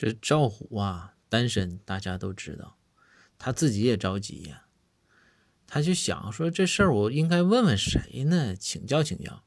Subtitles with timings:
[0.00, 2.78] 这赵虎啊，单身，大家都知道，
[3.36, 4.66] 他自己也着急呀。
[5.66, 8.54] 他就想说，这事儿我应该问问谁呢？
[8.54, 9.42] 请教请教。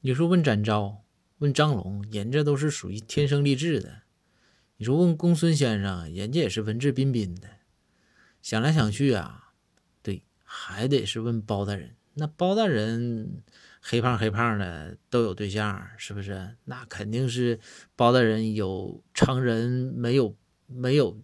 [0.00, 1.04] 你说问展昭，
[1.38, 4.02] 问张龙，人这都是属于天生丽质的。
[4.78, 7.48] 你说问公孙先生，人家也是文质彬彬的。
[8.42, 9.52] 想来想去啊，
[10.02, 11.94] 对，还得是问包大人。
[12.18, 13.44] 那包大人
[13.80, 16.56] 黑胖黑胖的都有对象，是不是？
[16.64, 17.60] 那肯定是
[17.94, 20.36] 包大人有常人没有
[20.66, 21.16] 没有，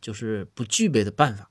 [0.00, 1.48] 就是不具备的办法。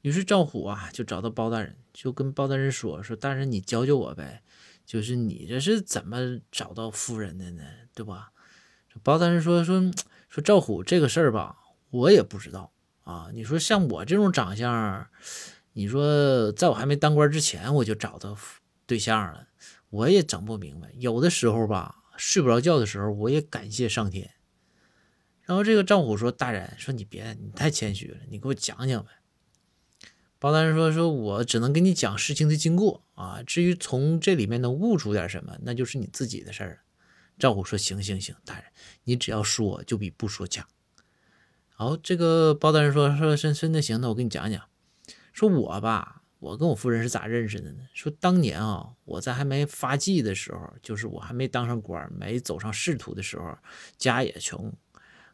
[0.00, 4.42] 于是赵虎啊，就找到包大人，就跟包大人说：“说大人，你教教我呗，
[4.86, 7.62] 就是你这是怎么找到夫人的呢？
[7.94, 8.32] 对吧？”
[9.04, 9.92] 包大人说：“说
[10.30, 11.56] 说赵虎这个事儿吧，
[11.90, 12.72] 我也不知道
[13.04, 13.28] 啊。
[13.34, 15.06] 你说像我这种长相。”
[15.74, 18.36] 你说，在我还没当官之前，我就找到
[18.86, 19.48] 对象了，
[19.90, 20.90] 我也整不明白。
[20.98, 24.32] 有的时候吧，睡不着觉的时候，我也感谢上天。
[25.44, 29.10] 然后这个赵虎说：“大人，说你别，你太谦虚了，你给我讲讲呗。”
[30.38, 36.76] 包大人说：“说我只能给你讲事情的经过啊，至于从这里面能悟出点什么，那就是你自己的事儿了。”
[37.38, 38.64] 赵虎说：“行行行，大人，
[39.04, 40.66] 你只要说，就比不说强。”
[41.78, 44.62] 然后这个包大人说：“说真真的行，那我给你讲讲。”
[45.32, 47.82] 说我吧，我跟我夫人是咋认识的呢？
[47.94, 53.56] 说当年啊，我在还没发迹的时候，就是我还没当上官，没走上仕途的时候，
[53.96, 54.72] 家也穷，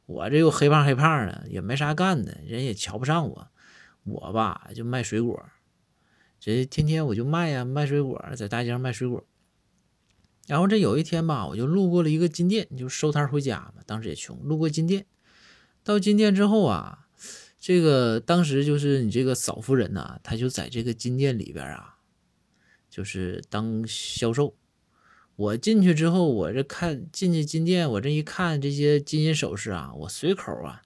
[0.07, 3.49] 我这又黑胖黑胖的，也没啥干的，人也瞧不上我。
[4.05, 5.45] 我吧就卖水果，
[6.39, 9.27] 这天天我就卖呀，卖水果，在大街上卖水果。
[10.47, 13.83] 然后这有一天吧，我就路过了一个金店，就收摊回家嘛。
[13.85, 15.05] 当时也穷，路过金店，
[15.83, 16.98] 到金店之后啊。
[17.59, 21.99] 这个当时就是你这个嫂夫人呐，她就在这个金店里边啊，
[22.89, 24.57] 就是当销售。
[25.37, 30.83] 我进去之后，我这看进去金店，我这一看这些金银首饰啊，我随口啊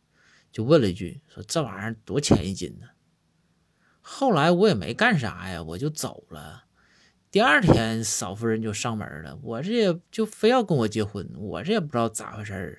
[0.51, 2.89] 就问了一句，说这玩意儿多钱一斤呢？
[4.01, 6.65] 后来我也没干啥呀，我就走了。
[7.31, 12.79] 第二天嫂夫人就上门了，我这也就非要跟我结婚，我这也不知道咋回事儿。